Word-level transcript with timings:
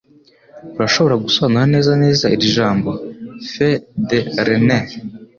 Urashobora 0.75 1.15
gusobanura 1.25 1.65
neza 1.75 1.91
neza 2.03 2.25
iri 2.35 2.47
jambo? 2.57 2.89
(FeuDRenais) 3.49 4.91